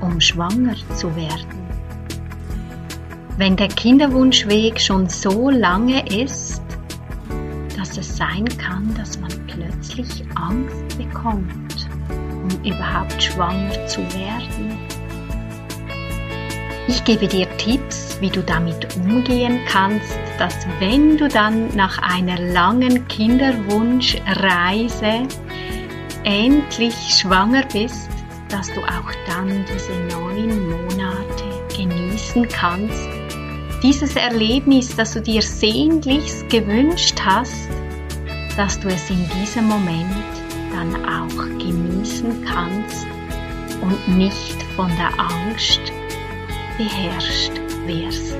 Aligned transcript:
um 0.00 0.20
schwanger 0.20 0.74
zu 0.96 1.14
werden. 1.14 1.68
Wenn 3.36 3.56
der 3.56 3.68
Kinderwunschweg 3.68 4.80
schon 4.80 5.08
so 5.08 5.50
lange 5.50 6.04
ist, 6.08 6.60
dass 7.76 7.96
es 7.96 8.16
sein 8.16 8.46
kann, 8.58 8.92
dass 8.96 9.20
man 9.20 9.30
plötzlich 9.46 10.24
Angst 10.34 10.98
bekommt, 10.98 11.88
um 12.08 12.48
überhaupt 12.64 13.22
schwanger 13.22 13.86
zu 13.86 14.00
werden. 14.14 14.76
Ich 16.88 17.04
gebe 17.04 17.28
dir 17.28 17.46
Tipps, 17.58 18.16
wie 18.20 18.30
du 18.30 18.42
damit 18.42 18.96
umgehen 18.96 19.60
kannst, 19.68 20.18
dass 20.38 20.66
wenn 20.80 21.16
du 21.16 21.28
dann 21.28 21.68
nach 21.76 21.98
einer 21.98 22.36
langen 22.38 23.06
Kinderwunschreise 23.08 25.28
endlich 26.24 26.94
schwanger 26.94 27.62
bist, 27.72 28.10
dass 28.48 28.72
du 28.72 28.80
auch 28.80 29.12
dann 29.26 29.64
diese 29.66 29.92
neun 30.16 30.70
Monate 30.70 31.44
genießen 31.76 32.48
kannst. 32.48 33.08
Dieses 33.82 34.16
Erlebnis, 34.16 34.96
das 34.96 35.14
du 35.14 35.20
dir 35.20 35.42
sehnlichst 35.42 36.48
gewünscht 36.50 37.20
hast, 37.24 37.68
dass 38.56 38.80
du 38.80 38.88
es 38.88 39.08
in 39.10 39.24
diesem 39.40 39.66
Moment 39.66 40.14
dann 40.72 40.94
auch 41.04 41.58
genießen 41.58 42.44
kannst 42.44 43.06
und 43.80 44.16
nicht 44.16 44.62
von 44.74 44.90
der 44.96 45.12
Angst 45.18 45.80
beherrscht 46.76 47.52
wirst. 47.86 48.36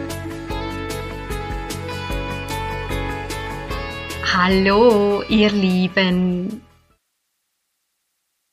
Hallo, 4.34 5.22
ihr 5.28 5.50
Lieben! 5.50 6.67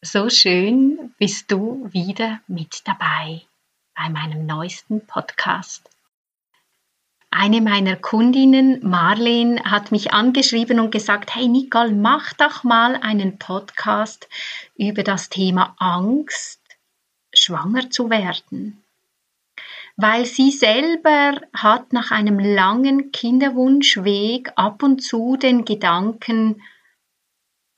So 0.06 0.30
schön 0.30 1.16
bist 1.18 1.52
du 1.52 1.92
wieder 1.92 2.40
mit 2.46 2.88
dabei 2.88 3.42
bei 3.96 4.08
meinem 4.10 4.46
neuesten 4.46 5.04
Podcast. 5.08 5.90
Eine 7.32 7.60
meiner 7.60 7.96
Kundinnen, 7.96 8.88
Marlene, 8.88 9.64
hat 9.64 9.92
mich 9.92 10.14
angeschrieben 10.14 10.80
und 10.80 10.92
gesagt, 10.92 11.34
hey 11.34 11.48
Nicole, 11.48 11.92
mach 11.92 12.34
doch 12.34 12.64
mal 12.64 12.98
einen 12.98 13.40
Podcast 13.40 14.30
über 14.76 15.02
das 15.02 15.30
Thema 15.30 15.76
Angst, 15.80 16.62
schwanger 17.34 17.90
zu 17.90 18.12
werden 18.12 18.84
weil 19.98 20.26
sie 20.26 20.52
selber 20.52 21.40
hat 21.54 21.94
nach 21.94 22.12
einem 22.12 22.38
langen 22.38 23.14
Kinderwunschweg 23.14 24.52
ab 24.58 24.84
und 24.84 25.02
zu 25.02 25.38
den 25.38 25.64
Gedanken, 25.64 26.62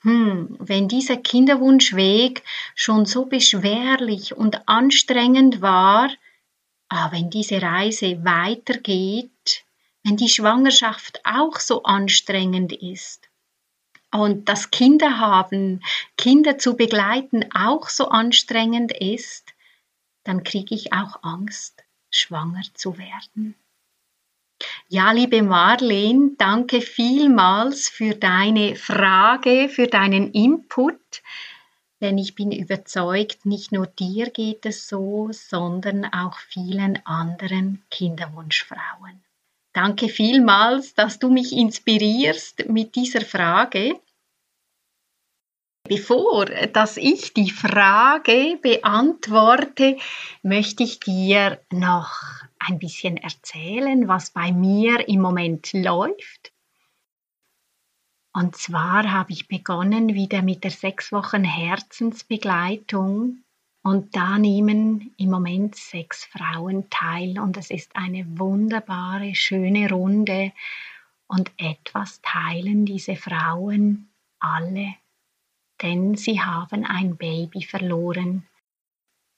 hm, 0.02 0.58
wenn 0.60 0.88
dieser 0.88 1.18
Kinderwunschweg 1.18 2.44
schon 2.76 3.06
so 3.06 3.26
beschwerlich 3.26 4.36
und 4.36 4.68
anstrengend 4.68 5.62
war, 5.62 6.10
ah, 6.90 7.12
wenn 7.12 7.30
diese 7.30 7.62
Reise 7.62 8.24
weitergeht, 8.24 9.66
wenn 10.04 10.18
die 10.18 10.30
Schwangerschaft 10.30 11.22
auch 11.26 11.60
so 11.60 11.84
anstrengend 11.84 12.74
ist 12.74 13.30
und 14.12 14.48
das 14.48 14.72
Kinderhaben, 14.72 15.84
Kinder 16.16 16.58
zu 16.58 16.78
begleiten 16.78 17.46
auch 17.54 17.90
so 17.90 18.10
anstrengend 18.10 18.92
ist, 18.94 19.54
dann 20.24 20.44
kriege 20.44 20.76
ich 20.76 20.94
auch 20.94 21.24
Angst 21.24 21.84
schwanger 22.10 22.62
zu 22.74 22.98
werden. 22.98 23.56
Ja, 24.90 25.12
liebe 25.12 25.42
Marlene, 25.44 26.32
danke 26.38 26.82
vielmals 26.82 27.90
für 27.90 28.16
deine 28.16 28.76
Frage, 28.76 29.70
für 29.70 29.88
deinen 29.88 30.32
Input, 30.32 31.22
denn 32.00 32.18
ich 32.18 32.36
bin 32.36 32.52
überzeugt, 32.52 33.46
nicht 33.46 33.72
nur 33.72 33.88
dir 33.88 34.30
geht 34.30 34.66
es 34.66 34.88
so, 34.88 35.30
sondern 35.32 36.06
auch 36.06 36.38
vielen 36.38 37.04
anderen 37.06 37.84
Kinderwunschfrauen. 37.90 39.24
Danke 39.74 40.10
vielmals, 40.10 40.94
dass 40.94 41.20
du 41.20 41.30
mich 41.30 41.52
inspirierst 41.52 42.68
mit 42.68 42.96
dieser 42.96 43.22
Frage. 43.22 44.00
Bevor 45.88 46.46
dass 46.46 46.98
ich 46.98 47.34
die 47.34 47.52
Frage 47.52 48.60
beantworte, 48.62 49.98
möchte 50.44 50.84
ich 50.84 51.00
dir 51.00 51.62
noch 51.72 52.47
ein 52.68 52.80
bisschen 52.80 53.18
erzählen, 53.18 54.08
was 54.08 54.32
bei 54.32 54.52
mir 54.52 55.08
im 55.08 55.22
Moment 55.22 55.72
läuft. 55.74 56.52
Und 58.34 58.56
zwar 58.56 59.12
habe 59.12 59.32
ich 59.32 59.48
begonnen 59.48 60.14
wieder 60.14 60.42
mit 60.42 60.64
der 60.64 60.72
sechs 60.72 61.12
Wochen 61.12 61.44
Herzensbegleitung 61.44 63.44
und 63.84 64.16
da 64.16 64.38
nehmen 64.38 65.14
im 65.18 65.30
Moment 65.30 65.76
sechs 65.76 66.26
Frauen 66.26 66.90
teil 66.90 67.40
und 67.40 67.58
es 67.58 67.72
ist 67.72 67.96
eine 67.96 68.26
wunderbare, 68.38 69.34
schöne 69.34 69.90
Runde 69.90 70.52
und 71.28 71.52
etwas 71.58 72.22
teilen 72.22 72.86
diese 72.86 73.16
Frauen 73.16 74.10
alle 74.40 74.94
denn 75.82 76.16
sie 76.16 76.42
haben 76.42 76.86
ein 76.86 77.18
Baby 77.18 77.64
verloren. 77.64 78.48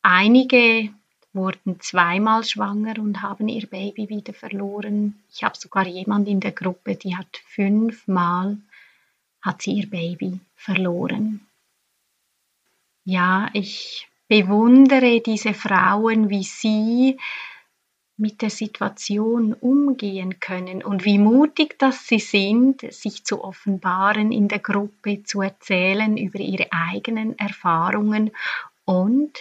Einige 0.01 0.93
wurden 1.33 1.79
zweimal 1.79 2.43
schwanger 2.43 2.99
und 2.99 3.21
haben 3.21 3.47
ihr 3.47 3.67
Baby 3.67 4.09
wieder 4.09 4.33
verloren. 4.33 5.21
Ich 5.31 5.43
habe 5.43 5.57
sogar 5.57 5.87
jemand 5.87 6.27
in 6.27 6.39
der 6.39 6.51
Gruppe, 6.51 6.95
die 6.95 7.15
hat 7.15 7.37
fünfmal 7.47 8.57
hat 9.41 9.61
sie 9.61 9.71
ihr 9.73 9.89
Baby 9.89 10.39
verloren. 10.55 11.45
Ja, 13.05 13.49
ich 13.53 14.07
bewundere 14.27 15.21
diese 15.21 15.53
Frauen, 15.53 16.29
wie 16.29 16.43
sie 16.43 17.17
mit 18.17 18.41
der 18.41 18.49
Situation 18.49 19.53
umgehen 19.53 20.41
können 20.41 20.83
und 20.83 21.05
wie 21.05 21.17
mutig 21.17 21.79
das 21.79 22.05
sie 22.05 22.19
sind, 22.19 22.81
sich 22.91 23.23
zu 23.23 23.43
offenbaren 23.43 24.33
in 24.33 24.49
der 24.49 24.59
Gruppe, 24.59 25.23
zu 25.23 25.41
erzählen 25.41 26.17
über 26.17 26.39
ihre 26.39 26.67
eigenen 26.71 27.39
Erfahrungen 27.39 28.31
und 28.83 29.39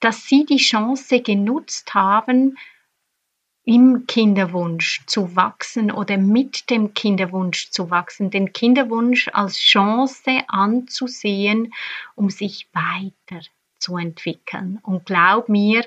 dass 0.00 0.24
sie 0.26 0.44
die 0.44 0.56
Chance 0.58 1.20
genutzt 1.20 1.94
haben, 1.94 2.56
im 3.64 4.06
Kinderwunsch 4.06 5.04
zu 5.06 5.34
wachsen 5.34 5.90
oder 5.90 6.18
mit 6.18 6.70
dem 6.70 6.94
Kinderwunsch 6.94 7.70
zu 7.70 7.90
wachsen, 7.90 8.30
den 8.30 8.52
Kinderwunsch 8.52 9.28
als 9.32 9.58
Chance 9.58 10.44
anzusehen, 10.46 11.74
um 12.14 12.30
sich 12.30 12.68
weiter 12.72 13.44
zu 13.78 13.96
entwickeln. 13.96 14.78
Und 14.82 15.04
glaub 15.04 15.48
mir, 15.48 15.84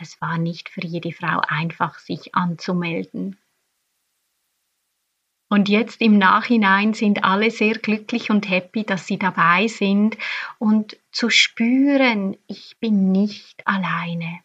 es 0.00 0.20
war 0.20 0.38
nicht 0.38 0.68
für 0.68 0.84
jede 0.86 1.12
Frau 1.12 1.40
einfach, 1.48 1.98
sich 1.98 2.34
anzumelden. 2.36 3.36
Und 5.48 5.68
jetzt 5.68 6.00
im 6.00 6.18
Nachhinein 6.18 6.92
sind 6.92 7.22
alle 7.22 7.50
sehr 7.50 7.74
glücklich 7.74 8.30
und 8.30 8.48
happy, 8.48 8.84
dass 8.84 9.06
sie 9.06 9.18
dabei 9.18 9.68
sind 9.68 10.18
und 10.58 10.96
zu 11.12 11.30
spüren, 11.30 12.36
ich 12.48 12.76
bin 12.80 13.12
nicht 13.12 13.64
alleine. 13.66 14.40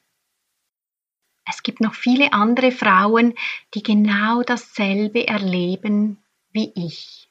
Es 1.44 1.64
gibt 1.64 1.82
noch 1.82 1.96
viele 1.96 2.34
andere 2.34 2.72
Frauen, 2.72 3.34
die 3.74 3.82
genau 3.82 4.44
dasselbe 4.44 5.28
erleben 5.28 6.24
wie 6.52 6.72
ich. 6.76 7.30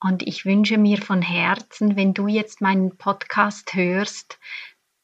Und 0.00 0.22
ich 0.22 0.44
wünsche 0.44 0.78
mir 0.78 1.00
von 1.00 1.22
Herzen, 1.22 1.94
wenn 1.94 2.12
du 2.12 2.26
jetzt 2.26 2.60
meinen 2.60 2.96
Podcast 2.96 3.74
hörst, 3.74 4.40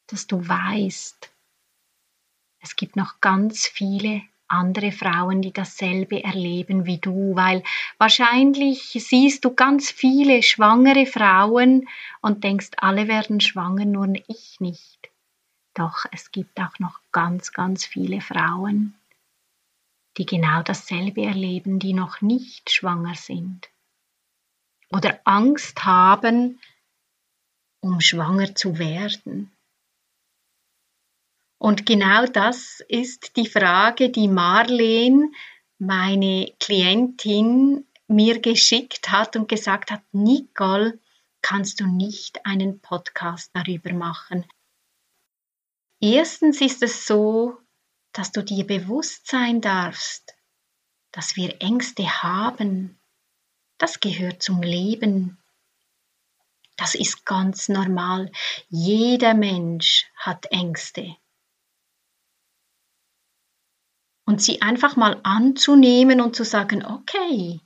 dass 0.09 0.27
du 0.27 0.47
weißt, 0.47 1.33
es 2.61 2.75
gibt 2.75 2.97
noch 2.97 3.21
ganz 3.21 3.69
viele 3.69 4.23
andere 4.49 4.93
Frauen, 4.93 5.43
die 5.43 5.53
dasselbe 5.53 6.23
erleben 6.25 6.87
wie 6.87 6.99
du, 6.99 7.37
weil 7.37 7.63
wahrscheinlich 7.99 8.93
siehst 8.93 9.45
du 9.45 9.55
ganz 9.55 9.91
viele 9.91 10.43
schwangere 10.43 11.07
Frauen 11.07 11.89
und 12.21 12.45
denkst, 12.45 12.71
alle 12.79 13.09
werden 13.09 13.41
schwanger, 13.41 13.85
nur 13.85 14.13
ich 14.27 14.57
nicht. 14.61 15.11
Doch 15.75 16.07
es 16.13 16.33
gibt 16.33 16.59
auch 16.61 16.79
noch 16.79 17.01
ganz, 17.13 17.53
ganz 17.53 17.85
viele 17.85 18.21
Frauen, 18.21 18.95
die 20.17 20.27
genau 20.27 20.63
dasselbe 20.63 21.23
erleben, 21.23 21.79
die 21.79 21.93
noch 21.93 22.21
nicht 22.21 22.71
schwanger 22.71 23.15
sind 23.15 23.69
oder 24.91 25.21
Angst 25.25 25.85
haben, 25.85 26.61
um 27.81 28.01
schwanger 28.01 28.55
zu 28.55 28.79
werden 28.79 29.53
Und 31.59 31.87
genau 31.87 32.25
das 32.27 32.81
ist 32.89 33.37
die 33.37 33.49
Frage, 33.49 34.11
die 34.11 34.29
Marlene, 34.29 35.31
meine 35.79 36.53
Klientin, 36.61 37.85
mir 38.07 38.41
geschickt 38.41 39.11
hat 39.11 39.37
und 39.37 39.49
gesagt 39.49 39.91
hat, 39.91 40.03
Nicole, 40.13 40.99
kannst 41.43 41.81
du 41.81 41.87
nicht 41.87 42.45
einen 42.47 42.81
Podcast 42.81 43.51
darüber 43.55 43.93
machen. 43.93 44.47
Erstens 46.01 46.61
ist 46.61 46.83
es 46.83 47.07
so, 47.07 47.59
dass 48.13 48.33
du 48.33 48.43
dir 48.43 48.67
bewusst 48.67 49.27
sein 49.27 49.61
darfst, 49.61 50.35
dass 51.13 51.37
wir 51.37 51.61
Ängste 51.61 52.23
haben. 52.23 52.99
Das 53.79 54.01
gehört 54.01 54.43
zum 54.43 54.63
Leben. 54.63 55.39
Das 56.77 56.95
ist 56.95 57.27
ganz 57.27 57.69
normal. 57.69 58.31
Jeder 58.69 59.35
Mensch 59.35 60.07
hat 60.17 60.47
Ängste. 60.53 61.17
Und 64.29 64.43
sie 64.43 64.61
einfach 64.61 64.95
mal 64.97 65.19
anzunehmen 65.23 66.21
und 66.21 66.37
zu 66.37 66.45
sagen, 66.45 66.85
okay, 66.85 67.61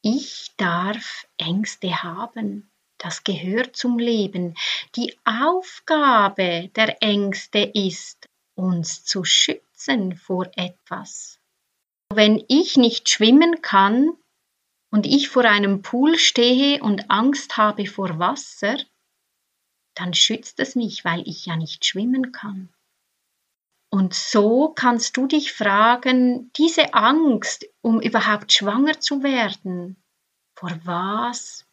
ich 0.00 0.52
darf 0.56 1.26
Ängste 1.38 2.04
haben. 2.04 2.70
Das 2.98 3.24
gehört 3.24 3.74
zum 3.74 3.98
Leben. 3.98 4.54
Die 4.94 5.18
Aufgabe 5.24 6.70
der 6.76 7.02
Ängste 7.02 7.58
ist, 7.58 8.28
uns 8.54 9.04
zu 9.04 9.24
schützen 9.24 10.14
vor 10.14 10.48
etwas. 10.54 11.40
Wenn 12.14 12.44
ich 12.46 12.76
nicht 12.76 13.10
schwimmen 13.10 13.60
kann 13.60 14.12
und 14.92 15.04
ich 15.04 15.30
vor 15.30 15.46
einem 15.46 15.82
Pool 15.82 16.16
stehe 16.16 16.80
und 16.80 17.10
Angst 17.10 17.56
habe 17.56 17.86
vor 17.86 18.20
Wasser, 18.20 18.76
dann 19.94 20.14
schützt 20.14 20.60
es 20.60 20.76
mich, 20.76 21.04
weil 21.04 21.26
ich 21.26 21.46
ja 21.46 21.56
nicht 21.56 21.84
schwimmen 21.84 22.30
kann. 22.30 22.72
Und 23.94 24.14
so 24.14 24.70
kannst 24.70 25.18
du 25.18 25.26
dich 25.26 25.52
fragen, 25.52 26.50
diese 26.54 26.94
Angst, 26.94 27.66
um 27.82 28.00
überhaupt 28.00 28.50
schwanger 28.50 28.98
zu 29.00 29.22
werden, 29.22 30.02
vor 30.54 30.70
was 30.84 31.66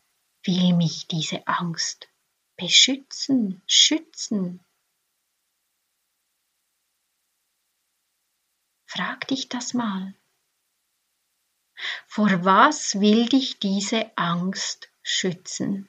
will 0.43 0.73
mich 0.73 1.07
diese 1.07 1.47
Angst 1.47 2.09
beschützen, 2.57 3.61
schützen. 3.67 4.59
Frag 8.85 9.25
dich 9.29 9.47
das 9.47 9.73
mal. 9.73 10.13
Vor 12.05 12.43
was 12.43 12.99
will 12.99 13.29
dich 13.29 13.59
diese 13.59 14.11
Angst 14.17 14.89
schützen? 15.03 15.87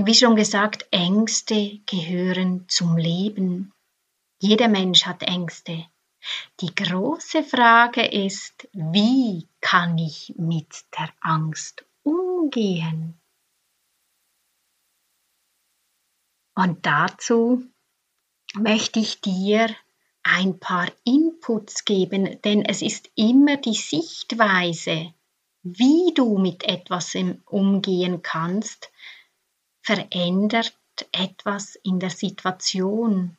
Wie 0.00 0.14
schon 0.14 0.36
gesagt, 0.36 0.86
Ängste 0.92 1.80
gehören 1.84 2.68
zum 2.68 2.96
Leben. 2.96 3.72
Jeder 4.38 4.68
Mensch 4.68 5.04
hat 5.06 5.24
Ängste. 5.24 5.86
Die 6.60 6.72
große 6.72 7.42
Frage 7.42 8.06
ist, 8.06 8.68
wie 8.72 9.48
kann 9.60 9.98
ich 9.98 10.34
mit 10.38 10.84
der 10.96 11.12
Angst 11.20 11.84
umgehen? 12.04 13.20
Und 16.54 16.86
dazu 16.86 17.64
möchte 18.54 19.00
ich 19.00 19.20
dir 19.20 19.74
ein 20.22 20.60
paar 20.60 20.92
Inputs 21.02 21.84
geben, 21.84 22.40
denn 22.42 22.64
es 22.64 22.82
ist 22.82 23.10
immer 23.16 23.56
die 23.56 23.74
Sichtweise, 23.74 25.12
wie 25.64 26.14
du 26.14 26.38
mit 26.38 26.62
etwas 26.62 27.16
umgehen 27.46 28.22
kannst, 28.22 28.92
verändert 29.88 30.76
etwas 31.12 31.76
in 31.76 31.98
der 31.98 32.10
Situation. 32.10 33.38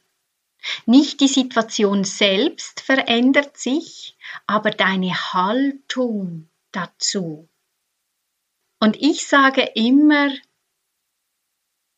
Nicht 0.87 1.21
die 1.21 1.27
Situation 1.27 2.03
selbst 2.03 2.81
verändert 2.81 3.55
sich, 3.55 4.17
aber 4.47 4.71
deine 4.71 5.13
Haltung 5.13 6.49
dazu. 6.71 7.47
Und 8.79 8.99
ich 8.99 9.27
sage 9.27 9.61
immer, 9.75 10.31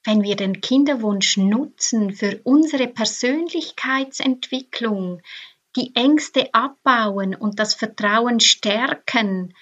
wenn 0.04 0.22
wir 0.22 0.36
den 0.36 0.60
Kinderwunsch 0.60 1.38
nutzen 1.38 2.14
für 2.14 2.42
unsere 2.44 2.90
Persönlichkeitsentwicklung, 2.90 5.22
die 5.78 5.96
Ängste 5.96 6.54
abbauen 6.54 7.36
und 7.36 7.58
das 7.58 7.74
Vertrauen 7.74 8.42
stärken, 8.42 9.56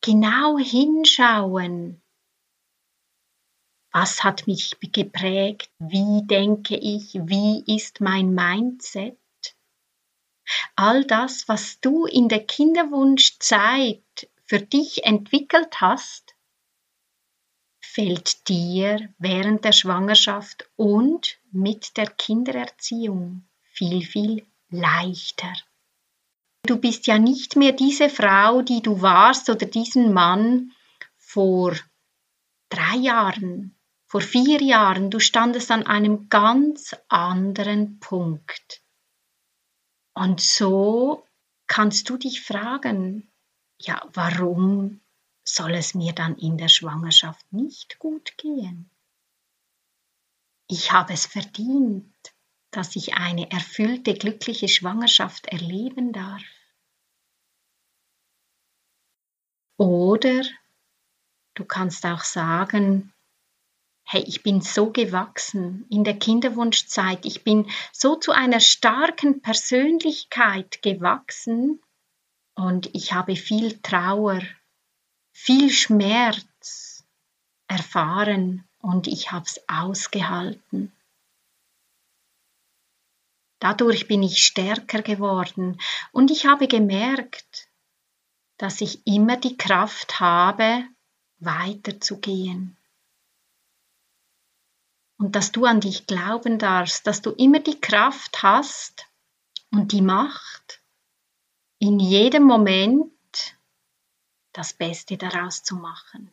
genau 0.00 0.56
hinschauen, 0.56 2.00
was 3.94 4.24
hat 4.24 4.48
mich 4.48 4.76
geprägt? 4.80 5.70
Wie 5.78 6.26
denke 6.26 6.76
ich? 6.76 7.14
Wie 7.14 7.62
ist 7.64 8.00
mein 8.00 8.34
Mindset? 8.34 9.16
All 10.74 11.04
das, 11.04 11.46
was 11.46 11.78
du 11.80 12.04
in 12.04 12.28
der 12.28 12.44
Kinderwunschzeit 12.44 14.28
für 14.46 14.58
dich 14.58 15.04
entwickelt 15.04 15.80
hast, 15.80 16.34
fällt 17.80 18.48
dir 18.48 19.14
während 19.18 19.64
der 19.64 19.70
Schwangerschaft 19.72 20.68
und 20.74 21.38
mit 21.52 21.96
der 21.96 22.08
Kindererziehung 22.08 23.46
viel, 23.62 24.02
viel 24.04 24.44
leichter. 24.70 25.52
Du 26.66 26.78
bist 26.78 27.06
ja 27.06 27.20
nicht 27.20 27.54
mehr 27.54 27.72
diese 27.72 28.10
Frau, 28.10 28.60
die 28.62 28.82
du 28.82 29.02
warst 29.02 29.48
oder 29.50 29.66
diesen 29.66 30.12
Mann 30.12 30.72
vor 31.16 31.76
drei 32.70 32.96
Jahren, 32.96 33.76
vor 34.14 34.20
vier 34.20 34.62
Jahren, 34.62 35.10
du 35.10 35.18
standest 35.18 35.72
an 35.72 35.88
einem 35.88 36.28
ganz 36.28 36.94
anderen 37.08 37.98
Punkt. 37.98 38.80
Und 40.14 40.40
so 40.40 41.26
kannst 41.66 42.08
du 42.08 42.16
dich 42.16 42.40
fragen, 42.42 43.28
ja, 43.76 44.00
warum 44.12 45.00
soll 45.42 45.72
es 45.72 45.94
mir 45.96 46.12
dann 46.12 46.38
in 46.38 46.58
der 46.58 46.68
Schwangerschaft 46.68 47.52
nicht 47.52 47.98
gut 47.98 48.38
gehen? 48.38 48.88
Ich 50.68 50.92
habe 50.92 51.12
es 51.12 51.26
verdient, 51.26 52.14
dass 52.70 52.94
ich 52.94 53.14
eine 53.14 53.50
erfüllte, 53.50 54.14
glückliche 54.14 54.68
Schwangerschaft 54.68 55.48
erleben 55.48 56.12
darf. 56.12 56.44
Oder 59.76 60.44
du 61.54 61.64
kannst 61.64 62.06
auch 62.06 62.22
sagen, 62.22 63.10
hey, 64.14 64.22
ich 64.28 64.44
bin 64.44 64.60
so 64.60 64.92
gewachsen 64.92 65.86
in 65.90 66.04
der 66.04 66.16
Kinderwunschzeit, 66.16 67.26
ich 67.26 67.42
bin 67.42 67.68
so 67.90 68.14
zu 68.14 68.30
einer 68.30 68.60
starken 68.60 69.42
Persönlichkeit 69.42 70.82
gewachsen 70.82 71.82
und 72.54 72.94
ich 72.94 73.12
habe 73.12 73.34
viel 73.34 73.80
Trauer, 73.80 74.40
viel 75.32 75.68
Schmerz 75.68 77.04
erfahren 77.66 78.62
und 78.78 79.08
ich 79.08 79.32
habe 79.32 79.46
es 79.46 79.60
ausgehalten. 79.66 80.92
Dadurch 83.58 84.06
bin 84.06 84.22
ich 84.22 84.44
stärker 84.44 85.02
geworden 85.02 85.80
und 86.12 86.30
ich 86.30 86.46
habe 86.46 86.68
gemerkt, 86.68 87.68
dass 88.58 88.80
ich 88.80 89.04
immer 89.08 89.36
die 89.36 89.56
Kraft 89.56 90.20
habe, 90.20 90.84
weiterzugehen 91.40 92.76
und 95.18 95.36
dass 95.36 95.52
du 95.52 95.64
an 95.64 95.80
dich 95.80 96.06
glauben 96.06 96.58
darfst, 96.58 97.06
dass 97.06 97.22
du 97.22 97.30
immer 97.30 97.60
die 97.60 97.80
Kraft 97.80 98.42
hast 98.42 99.06
und 99.70 99.92
die 99.92 100.02
Macht, 100.02 100.82
in 101.78 102.00
jedem 102.00 102.44
Moment 102.44 103.12
das 104.52 104.72
Beste 104.72 105.16
daraus 105.16 105.62
zu 105.62 105.76
machen. 105.76 106.30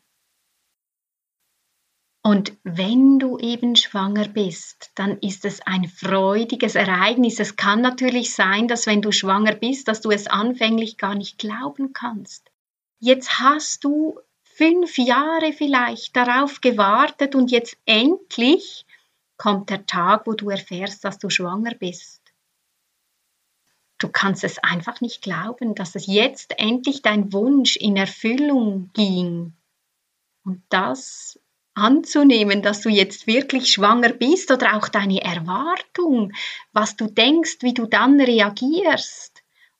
Und 2.23 2.53
wenn 2.63 3.17
du 3.17 3.39
eben 3.39 3.75
schwanger 3.75 4.27
bist, 4.27 4.91
dann 4.93 5.17
ist 5.19 5.43
es 5.43 5.61
ein 5.61 5.85
freudiges 5.85 6.75
Ereignis. 6.75 7.39
Es 7.39 7.55
kann 7.55 7.81
natürlich 7.81 8.35
sein, 8.35 8.67
dass 8.67 8.85
wenn 8.85 9.01
du 9.01 9.11
schwanger 9.11 9.55
bist, 9.55 9.87
dass 9.87 10.01
du 10.01 10.11
es 10.11 10.27
anfänglich 10.27 10.97
gar 10.97 11.15
nicht 11.15 11.39
glauben 11.39 11.93
kannst. 11.93 12.51
Jetzt 12.99 13.39
hast 13.39 13.83
du 13.83 14.19
fünf 14.61 14.99
Jahre 14.99 15.53
vielleicht 15.53 16.15
darauf 16.15 16.61
gewartet 16.61 17.33
und 17.33 17.49
jetzt 17.49 17.77
endlich 17.85 18.85
kommt 19.35 19.71
der 19.71 19.87
Tag, 19.87 20.27
wo 20.27 20.33
du 20.33 20.51
erfährst, 20.51 21.03
dass 21.03 21.17
du 21.17 21.31
schwanger 21.31 21.73
bist. 21.73 22.21
Du 23.97 24.07
kannst 24.09 24.43
es 24.43 24.59
einfach 24.59 25.01
nicht 25.01 25.23
glauben, 25.23 25.73
dass 25.73 25.95
es 25.95 26.05
jetzt 26.05 26.59
endlich 26.59 27.01
dein 27.01 27.33
Wunsch 27.33 27.75
in 27.75 27.97
Erfüllung 27.97 28.91
ging. 28.93 29.53
Und 30.43 30.61
das 30.69 31.39
anzunehmen, 31.73 32.61
dass 32.61 32.81
du 32.81 32.89
jetzt 32.89 33.25
wirklich 33.25 33.71
schwanger 33.71 34.09
bist 34.13 34.51
oder 34.51 34.75
auch 34.75 34.89
deine 34.89 35.23
Erwartung, 35.23 36.33
was 36.71 36.95
du 36.95 37.07
denkst, 37.07 37.57
wie 37.61 37.73
du 37.73 37.87
dann 37.87 38.21
reagierst 38.21 39.30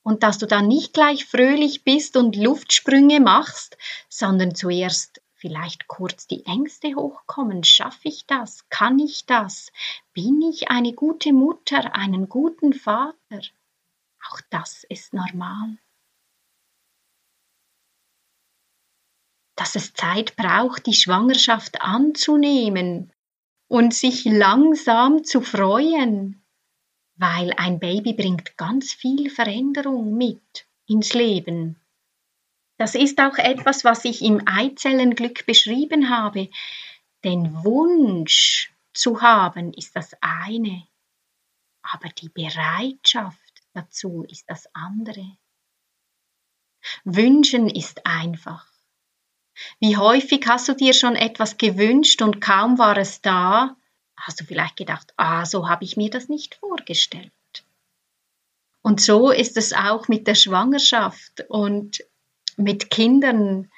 und 0.02 0.22
dass 0.22 0.38
du 0.38 0.46
dann 0.46 0.68
nicht 0.68 0.92
gleich 0.92 1.24
fröhlich 1.24 1.84
bist 1.84 2.16
und 2.16 2.36
Luftsprünge 2.36 3.20
machst, 3.20 3.76
sondern 4.08 4.54
zuerst 4.54 5.20
vielleicht 5.34 5.88
kurz 5.88 6.26
die 6.26 6.46
Ängste 6.46 6.94
hochkommen. 6.94 7.64
Schaffe 7.64 8.08
ich 8.08 8.26
das? 8.26 8.68
Kann 8.68 8.98
ich 8.98 9.26
das? 9.26 9.72
Bin 10.12 10.40
ich 10.42 10.70
eine 10.70 10.92
gute 10.92 11.32
Mutter, 11.32 11.94
einen 11.94 12.28
guten 12.28 12.72
Vater? 12.72 13.40
Auch 14.28 14.40
das 14.50 14.84
ist 14.88 15.12
normal. 15.12 15.78
Dass 19.56 19.74
es 19.74 19.94
Zeit 19.94 20.36
braucht, 20.36 20.86
die 20.86 20.94
Schwangerschaft 20.94 21.82
anzunehmen 21.82 23.12
und 23.68 23.94
sich 23.94 24.24
langsam 24.24 25.24
zu 25.24 25.40
freuen, 25.40 26.41
weil 27.16 27.52
ein 27.56 27.78
Baby 27.78 28.14
bringt 28.14 28.56
ganz 28.56 28.92
viel 28.92 29.30
Veränderung 29.30 30.16
mit 30.16 30.66
ins 30.86 31.14
Leben. 31.14 31.80
Das 32.78 32.94
ist 32.94 33.20
auch 33.20 33.38
etwas, 33.38 33.84
was 33.84 34.04
ich 34.04 34.22
im 34.22 34.42
Eizellenglück 34.46 35.46
beschrieben 35.46 36.10
habe. 36.10 36.50
Den 37.24 37.64
Wunsch 37.64 38.72
zu 38.92 39.22
haben 39.22 39.72
ist 39.74 39.94
das 39.94 40.12
eine, 40.20 40.86
aber 41.82 42.08
die 42.08 42.28
Bereitschaft 42.28 43.62
dazu 43.72 44.24
ist 44.28 44.48
das 44.48 44.66
andere. 44.74 45.36
Wünschen 47.04 47.68
ist 47.68 48.04
einfach. 48.06 48.66
Wie 49.78 49.96
häufig 49.96 50.44
hast 50.48 50.68
du 50.68 50.74
dir 50.74 50.94
schon 50.94 51.14
etwas 51.14 51.58
gewünscht 51.58 52.22
und 52.22 52.40
kaum 52.40 52.78
war 52.78 52.96
es 52.96 53.20
da, 53.20 53.76
hast 54.22 54.40
du 54.40 54.44
vielleicht 54.44 54.76
gedacht, 54.76 55.12
ah, 55.16 55.44
so 55.44 55.68
habe 55.68 55.84
ich 55.84 55.96
mir 55.96 56.08
das 56.08 56.28
nicht 56.28 56.54
vorgestellt. 56.54 57.32
Und 58.80 59.00
so 59.00 59.30
ist 59.30 59.56
es 59.56 59.72
auch 59.72 60.08
mit 60.08 60.26
der 60.26 60.34
Schwangerschaft 60.34 61.44
und 61.48 62.04
mit 62.56 62.90
Kindern. 62.90 63.70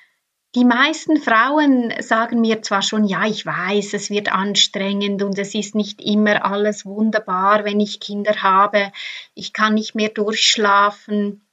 Die 0.55 0.65
meisten 0.65 1.17
Frauen 1.17 1.93
sagen 2.01 2.41
mir 2.41 2.63
zwar 2.63 2.83
schon, 2.83 3.05
ja, 3.05 3.27
ich 3.27 3.45
weiß, 3.45 3.95
es 3.95 4.09
wird 4.11 4.33
anstrengend 4.33 5.23
und 5.23 5.39
es 5.39 5.55
ist 5.55 5.75
nicht 5.75 6.01
immer 6.01 6.45
alles 6.45 6.85
wunderbar, 6.85 7.65
wenn 7.65 7.81
ich 7.81 7.99
Kinder 7.99 8.43
habe. 8.43 8.93
Ich 9.35 9.53
kann 9.53 9.75
nicht 9.75 9.95
mehr 9.95 10.11
durchschlafen. 10.11 11.47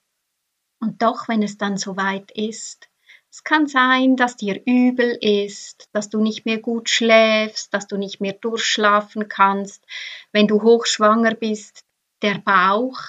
Und 0.80 1.02
doch, 1.02 1.28
wenn 1.28 1.44
es 1.44 1.58
dann 1.58 1.78
soweit 1.78 2.32
ist, 2.32 2.91
es 3.32 3.44
kann 3.44 3.68
sein, 3.68 4.16
dass 4.18 4.36
dir 4.36 4.62
übel 4.66 5.18
ist, 5.22 5.90
dass 5.94 6.10
du 6.10 6.22
nicht 6.22 6.46
mehr 6.46 6.60
gut 6.60 6.90
schläfst, 6.90 7.74
dass 7.74 7.88
du 7.88 7.98
nicht 7.98 8.22
mehr 8.22 8.34
durchschlafen 8.34 9.28
kannst. 9.30 9.86
Wenn 10.32 10.48
du 10.48 10.62
hochschwanger 10.62 11.36
bist, 11.36 11.86
der 12.22 12.38
Bauch 12.40 13.00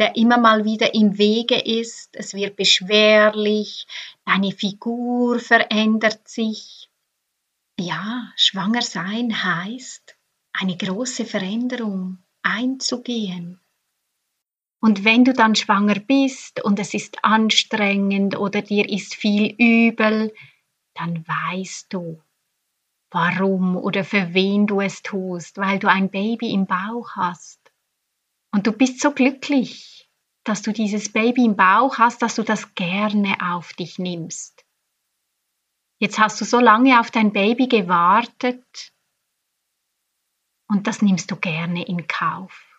der 0.00 0.16
immer 0.16 0.38
mal 0.38 0.64
wieder 0.64 0.94
im 0.94 1.18
Wege 1.18 1.60
ist. 1.60 2.16
Es 2.16 2.32
wird 2.32 2.56
beschwerlich, 2.56 3.86
deine 4.24 4.50
Figur 4.50 5.38
verändert 5.38 6.26
sich. 6.26 6.88
Ja, 7.78 8.32
schwanger 8.34 8.80
sein 8.80 9.44
heißt, 9.44 10.16
eine 10.54 10.76
große 10.78 11.26
Veränderung 11.26 12.16
einzugehen. 12.42 13.60
Und 14.80 15.04
wenn 15.04 15.24
du 15.24 15.34
dann 15.34 15.54
schwanger 15.54 16.00
bist 16.00 16.64
und 16.64 16.78
es 16.78 16.94
ist 16.94 17.22
anstrengend 17.22 18.38
oder 18.38 18.62
dir 18.62 18.88
ist 18.88 19.14
viel 19.14 19.54
übel, 19.58 20.32
dann 20.94 21.26
weißt 21.26 21.92
du, 21.92 22.22
warum 23.10 23.76
oder 23.76 24.04
für 24.04 24.32
wen 24.32 24.66
du 24.66 24.80
es 24.80 25.02
tust, 25.02 25.58
weil 25.58 25.78
du 25.78 25.88
ein 25.88 26.10
Baby 26.10 26.52
im 26.52 26.66
Bauch 26.66 27.16
hast. 27.16 27.60
Und 28.52 28.66
du 28.66 28.72
bist 28.72 29.00
so 29.00 29.12
glücklich, 29.12 30.08
dass 30.44 30.62
du 30.62 30.72
dieses 30.72 31.12
Baby 31.12 31.44
im 31.44 31.56
Bauch 31.56 31.98
hast, 31.98 32.22
dass 32.22 32.36
du 32.36 32.42
das 32.42 32.74
gerne 32.74 33.36
auf 33.52 33.74
dich 33.74 33.98
nimmst. 33.98 34.64
Jetzt 35.98 36.18
hast 36.18 36.40
du 36.40 36.46
so 36.46 36.58
lange 36.58 36.98
auf 36.98 37.10
dein 37.10 37.32
Baby 37.32 37.68
gewartet 37.68 38.94
und 40.68 40.86
das 40.86 41.02
nimmst 41.02 41.30
du 41.30 41.36
gerne 41.36 41.86
in 41.86 42.06
Kauf. 42.06 42.69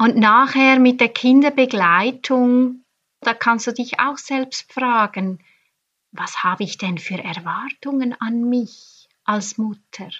Und 0.00 0.16
nachher 0.16 0.78
mit 0.78 1.00
der 1.00 1.08
Kinderbegleitung, 1.08 2.84
da 3.20 3.34
kannst 3.34 3.66
du 3.66 3.72
dich 3.72 3.98
auch 3.98 4.16
selbst 4.16 4.72
fragen, 4.72 5.44
was 6.12 6.44
habe 6.44 6.62
ich 6.62 6.78
denn 6.78 6.98
für 6.98 7.18
Erwartungen 7.18 8.14
an 8.20 8.48
mich 8.48 9.08
als 9.24 9.58
Mutter? 9.58 10.10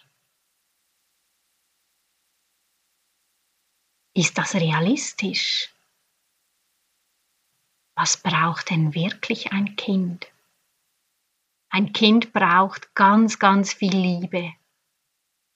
Ist 4.14 4.36
das 4.36 4.56
realistisch? 4.56 5.72
Was 7.94 8.16
braucht 8.16 8.70
denn 8.70 8.94
wirklich 8.94 9.52
ein 9.52 9.76
Kind? 9.76 10.26
Ein 11.70 11.92
Kind 11.92 12.32
braucht 12.32 12.94
ganz, 12.96 13.38
ganz 13.38 13.72
viel 13.72 13.94
Liebe. 13.94 14.52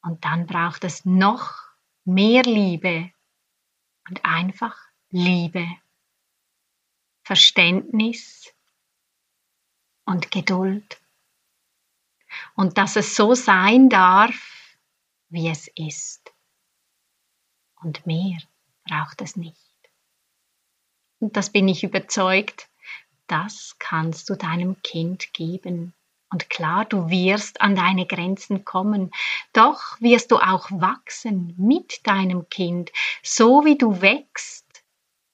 Und 0.03 0.25
dann 0.25 0.47
braucht 0.47 0.85
es 0.85 1.05
noch 1.05 1.57
mehr 2.05 2.45
Liebe 2.45 3.13
und 4.09 4.25
einfach 4.25 4.77
Liebe, 5.11 5.67
Verständnis 7.23 8.53
und 10.05 10.31
Geduld. 10.31 11.01
Und 12.55 12.79
dass 12.79 12.97
es 12.97 13.15
so 13.15 13.35
sein 13.35 13.89
darf, 13.89 14.77
wie 15.29 15.49
es 15.49 15.69
ist. 15.69 16.33
Und 17.83 18.07
mehr 18.07 18.39
braucht 18.85 19.21
es 19.21 19.37
nicht. 19.37 19.59
Und 21.19 21.37
das 21.37 21.51
bin 21.51 21.69
ich 21.69 21.85
überzeugt, 21.85 22.69
das 23.27 23.77
kannst 23.79 24.29
du 24.29 24.35
deinem 24.35 24.83
Kind 24.83 25.33
geben. 25.33 25.95
Und 26.33 26.49
klar, 26.49 26.87
du 26.87 27.11
wirst 27.11 27.61
an 27.61 27.77
deine 27.77 28.07
Grenzen 28.07 28.65
kommen, 28.65 29.11
doch 29.53 30.01
wirst 30.01 30.31
du 30.31 30.37
auch 30.39 30.71
wachsen 30.71 31.55
mit 31.59 32.07
deinem 32.07 32.49
Kind, 32.49 32.91
so 33.23 33.65
wie 33.65 33.77
du 33.77 34.01
wächst 34.01 34.83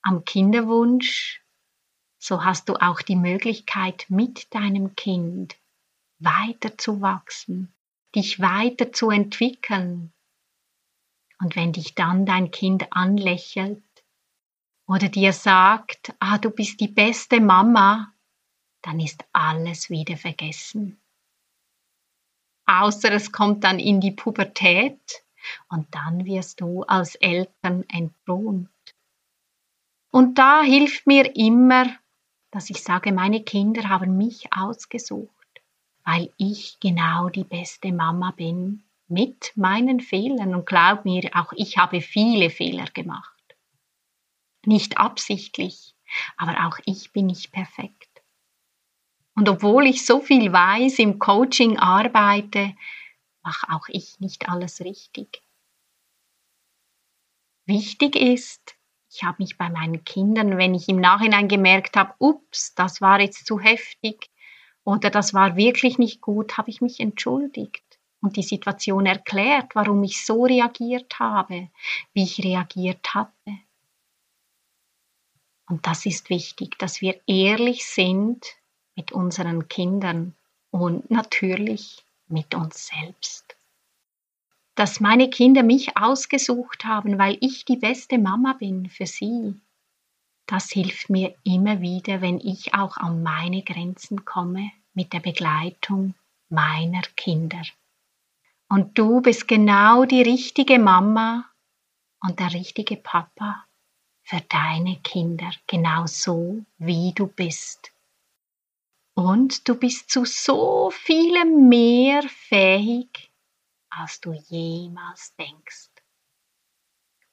am 0.03 0.25
Kinderwunsch, 0.25 1.43
so 2.19 2.45
hast 2.45 2.69
du 2.69 2.75
auch 2.75 3.01
die 3.01 3.17
Möglichkeit 3.17 4.07
mit 4.09 4.53
deinem 4.55 4.97
Kind 4.97 5.57
weiter 6.19 6.77
zu 6.77 7.01
wachsen, 7.01 7.73
dich 8.17 8.41
weiter 8.41 8.93
zu 8.93 9.11
entwickeln, 9.11 10.13
und 11.41 11.55
wenn 11.55 11.73
dich 11.73 11.95
dann 11.95 12.27
dein 12.27 12.51
Kind 12.51 12.89
anlächelt 12.91 13.85
oder 14.87 15.09
dir 15.09 15.33
sagt, 15.33 16.13
ah, 16.19 16.39
du 16.39 16.51
bist 16.51 16.81
die 16.81 16.89
beste 16.89 17.41
Mama, 17.41 18.13
dann 18.83 19.01
ist 19.01 19.25
alles 19.33 19.91
wieder 19.91 20.17
vergessen. 20.17 21.01
Außer 22.67 23.13
es 23.13 23.33
kommt 23.33 23.65
dann 23.65 23.79
in 23.79 24.01
die 24.01 24.13
Pubertät 24.13 25.01
und 25.69 25.87
dann 25.95 26.25
wirst 26.27 26.61
du 26.61 26.83
als 26.83 27.15
Eltern 27.17 27.85
entlohnt. 27.89 28.69
Und 30.11 30.39
da 30.39 30.63
hilft 30.63 31.07
mir 31.07 31.35
immer, 31.37 31.87
dass 32.51 32.71
ich 32.71 32.83
sage, 32.83 33.13
meine 33.13 33.43
Kinder 33.43 33.89
haben 33.89 34.17
mich 34.17 34.53
ausgesucht, 34.53 35.63
weil 36.05 36.33
ich 36.37 36.79
genau 36.81 37.29
die 37.29 37.45
beste 37.45 37.93
Mama 37.93 38.33
bin 38.33 38.85
mit 39.07 39.53
meinen 39.57 40.01
Fehlern. 40.01 40.55
Und 40.55 40.67
glaub 40.67 41.05
mir, 41.05 41.31
auch 41.35 41.53
ich 41.57 41.79
habe 41.79 42.01
viele 42.01 42.51
Fehler 42.51 42.87
gemacht. 42.87 43.35
Nicht 44.65 44.99
absichtlich, 44.99 45.95
aber 46.37 46.67
auch 46.67 46.79
ich 46.85 47.13
bin 47.13 47.27
nicht 47.27 47.53
perfekt. 47.53 48.08
Und 49.39 49.49
obwohl 49.49 49.87
ich 49.87 50.05
so 50.05 50.21
viel 50.21 50.53
weiß, 50.53 50.99
im 50.99 51.21
Coaching 51.21 51.79
arbeite, 51.79 52.75
mache 53.45 53.69
auch 53.73 53.87
ich 53.87 54.19
nicht 54.19 54.49
alles 54.49 54.81
richtig. 54.81 55.45
Wichtig 57.65 58.17
ist, 58.17 58.75
ich 59.09 59.23
habe 59.23 59.37
mich 59.41 59.57
bei 59.57 59.71
meinen 59.71 60.03
Kindern, 60.03 60.59
wenn 60.59 60.75
ich 60.75 60.89
im 60.89 61.01
Nachhinein 61.01 61.47
gemerkt 61.47 61.97
habe, 61.97 62.15
ups, 62.19 62.75
das 62.75 63.01
war 63.01 63.21
jetzt 63.21 63.47
zu 63.47 63.61
heftig 63.61 64.29
oder 64.83 65.09
das 65.09 65.33
war 65.35 65.55
wirklich 65.55 65.99
nicht 65.99 66.21
gut, 66.21 66.59
habe 66.59 66.71
ich 66.71 66.81
mich 66.81 66.99
entschuldigt 66.99 68.01
und 68.21 68.35
die 68.35 68.43
Situation 68.43 69.07
erklärt, 69.07 69.77
warum 69.77 70.03
ich 70.03 70.27
so 70.27 70.47
reagiert 70.47 71.21
habe, 71.21 71.69
wie 72.13 72.25
ich 72.25 72.43
reagiert 72.43 73.15
hatte. 73.15 73.53
Und 75.69 75.87
das 75.87 76.07
ist 76.07 76.29
wichtig, 76.29 76.77
dass 76.81 77.01
wir 77.01 77.21
ehrlich 77.29 77.87
sind 77.87 78.59
mit 78.99 79.13
unseren 79.13 79.69
Kindern 79.69 80.35
und 80.73 81.09
natürlich 81.09 82.05
mit 82.27 82.57
uns 82.57 82.89
selbst. 82.89 83.57
Dass 84.75 84.99
meine 84.99 85.31
Kinder 85.31 85.63
mich 85.63 85.97
ausgesucht 85.97 86.85
haben, 86.85 87.17
weil 87.17 87.39
ich 87.41 87.65
die 87.65 87.77
beste 87.77 88.19
Mama 88.19 88.55
bin 88.55 88.91
für 88.91 89.07
sie, 89.07 89.55
das 90.47 90.71
hilft 90.71 91.11
mir 91.11 91.33
immer 91.45 91.81
wieder, 91.81 92.23
wenn 92.23 92.41
ich 92.41 92.75
auch 92.75 92.97
an 92.97 93.23
meine 93.23 93.63
Grenzen 93.63 94.25
komme 94.25 94.73
mit 94.95 95.13
der 95.13 95.21
Begleitung 95.21 96.15
meiner 96.49 97.03
Kinder. 97.15 97.63
Und 98.69 98.99
du 98.99 99.21
bist 99.21 99.47
genau 99.47 100.07
die 100.07 100.23
richtige 100.23 100.81
Mama 100.81 101.45
und 102.21 102.41
der 102.41 102.53
richtige 102.53 102.97
Papa 102.97 103.65
für 104.23 104.41
deine 104.49 104.97
Kinder, 105.05 105.53
genau 105.69 106.07
so 106.07 106.65
wie 106.79 107.13
du 107.13 107.29
bist. 107.29 107.93
Und 109.19 109.69
du 109.69 109.75
bist 109.75 110.11
zu 110.11 110.25
so 110.25 110.91
vielem 110.93 111.69
mehr 111.69 112.23
fähig, 112.23 113.33
als 113.91 114.21
du 114.21 114.33
jemals 114.33 115.35
denkst. 115.35 115.91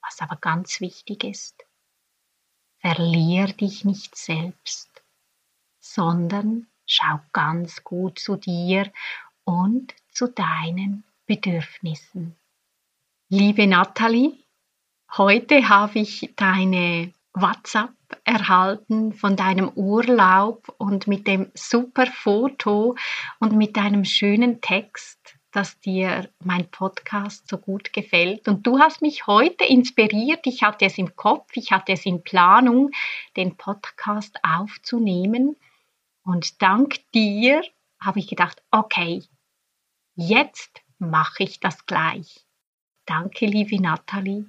Was 0.02 0.20
aber 0.20 0.34
ganz 0.34 0.80
wichtig 0.80 1.22
ist, 1.22 1.64
verlier 2.80 3.46
dich 3.46 3.84
nicht 3.84 4.16
selbst, 4.16 5.04
sondern 5.78 6.66
schau 6.86 7.20
ganz 7.32 7.84
gut 7.84 8.18
zu 8.18 8.34
dir 8.34 8.92
und 9.44 9.94
zu 10.10 10.26
deinen 10.26 11.04
Bedürfnissen. 11.26 12.34
Liebe 13.28 13.68
Nathalie, 13.68 14.36
heute 15.16 15.68
habe 15.68 16.00
ich 16.00 16.32
deine 16.34 17.12
WhatsApp 17.36 17.92
erhalten 18.24 19.12
von 19.12 19.36
deinem 19.36 19.68
Urlaub 19.68 20.74
und 20.78 21.06
mit 21.06 21.26
dem 21.26 21.50
super 21.54 22.06
Foto 22.06 22.96
und 23.38 23.52
mit 23.52 23.76
deinem 23.76 24.04
schönen 24.04 24.60
Text 24.60 25.36
dass 25.56 25.80
dir 25.80 26.28
mein 26.44 26.70
Podcast 26.70 27.48
so 27.48 27.56
gut 27.56 27.94
gefällt. 27.94 28.46
Und 28.46 28.66
du 28.66 28.78
hast 28.78 29.00
mich 29.00 29.26
heute 29.26 29.64
inspiriert. 29.64 30.46
Ich 30.46 30.62
hatte 30.62 30.84
es 30.84 30.98
im 30.98 31.16
Kopf, 31.16 31.50
ich 31.54 31.72
hatte 31.72 31.92
es 31.92 32.04
in 32.04 32.22
Planung, 32.22 32.90
den 33.38 33.56
Podcast 33.56 34.36
aufzunehmen. 34.42 35.56
Und 36.24 36.60
dank 36.60 37.10
dir 37.12 37.62
habe 37.98 38.18
ich 38.18 38.28
gedacht, 38.28 38.62
okay, 38.70 39.22
jetzt 40.14 40.82
mache 40.98 41.44
ich 41.44 41.58
das 41.58 41.86
gleich. 41.86 42.44
Danke, 43.06 43.46
liebe 43.46 43.80
Nathalie, 43.80 44.44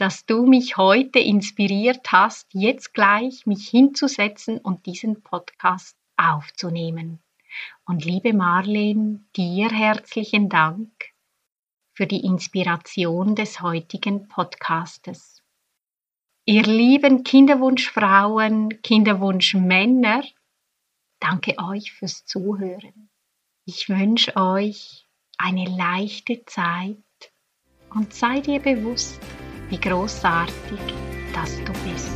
dass 0.00 0.24
du 0.24 0.46
mich 0.46 0.78
heute 0.78 1.18
inspiriert 1.18 2.10
hast, 2.10 2.46
jetzt 2.54 2.94
gleich 2.94 3.44
mich 3.44 3.68
hinzusetzen 3.68 4.56
und 4.56 4.86
diesen 4.86 5.22
Podcast 5.22 5.94
aufzunehmen. 6.16 7.20
Und 7.84 8.06
liebe 8.06 8.32
Marleen, 8.32 9.28
dir 9.36 9.68
herzlichen 9.68 10.48
Dank 10.48 10.90
für 11.92 12.06
die 12.06 12.24
Inspiration 12.24 13.34
des 13.34 13.60
heutigen 13.60 14.26
Podcastes. 14.28 15.42
Ihr 16.46 16.62
lieben 16.62 17.22
Kinderwunschfrauen, 17.22 18.80
Kinderwunschmänner, 18.80 20.24
danke 21.18 21.56
euch 21.58 21.92
fürs 21.92 22.24
Zuhören. 22.24 23.10
Ich 23.66 23.90
wünsche 23.90 24.34
euch 24.36 25.06
eine 25.36 25.66
leichte 25.66 26.42
Zeit 26.46 26.96
und 27.90 28.14
sei 28.14 28.40
dir 28.40 28.60
bewusst, 28.60 29.20
wie 29.70 29.80
großartig 29.80 30.78
dass 31.34 31.56
du 31.64 31.72
bist. 31.88 32.10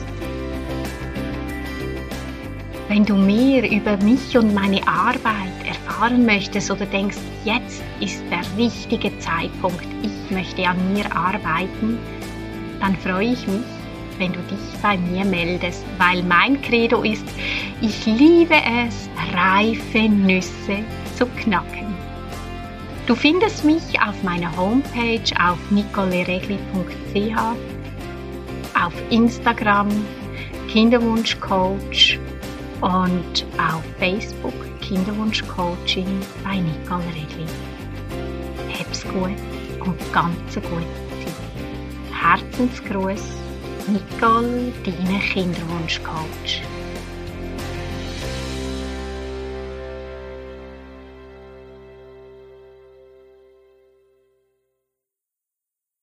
Wenn 2.89 3.05
du 3.05 3.15
mehr 3.15 3.69
über 3.71 3.97
mich 3.99 4.37
und 4.37 4.55
meine 4.55 4.87
Arbeit 4.87 5.67
erfahren 5.67 6.27
möchtest 6.27 6.71
oder 6.71 6.85
denkst, 6.87 7.17
jetzt 7.45 7.83
ist 8.01 8.23
der 8.31 8.43
richtige 8.59 9.19
Zeitpunkt, 9.19 9.87
ich 10.03 10.31
möchte 10.31 10.67
an 10.67 10.93
mir 10.93 11.11
arbeiten, 11.17 11.99
dann 12.81 12.95
freue 12.97 13.33
ich 13.33 13.47
mich, 13.47 13.65
wenn 14.19 14.33
du 14.33 14.41
dich 14.41 14.81
bei 14.83 14.99
mir 14.99 15.25
meldest, 15.25 15.85
weil 15.99 16.23
mein 16.23 16.61
Credo 16.61 17.03
ist, 17.03 17.27
ich 17.81 18.05
liebe 18.05 18.55
es, 18.55 19.09
reife 19.33 20.09
Nüsse 20.09 20.85
zu 21.17 21.27
knacken. 21.27 21.94
Du 23.07 23.15
findest 23.15 23.65
mich 23.65 24.01
auf 24.01 24.23
meiner 24.23 24.57
Homepage 24.57 25.21
auf 25.39 25.59
nicoleregli.ch, 25.71 27.37
auf 28.75 28.93
Instagram, 29.11 29.89
Kinderwunschcoach 30.69 32.19
und 32.81 33.47
auf 33.59 33.83
Facebook 33.99 34.55
Kinderwunsch-Coaching 34.81 36.07
bei 36.45 36.57
Nicole 36.57 37.05
Redli. 37.09 37.47
Hab's 38.79 39.03
gut 39.05 39.37
und 39.87 40.13
ganz 40.13 40.57
eine 40.57 40.67
gute 40.67 40.87
Zeit. 41.25 41.33
Herzensgruß, 42.11 43.23
Nicole, 43.87 44.73
deine 44.83 45.19
Kinderwunsch-Coach. 45.21 46.63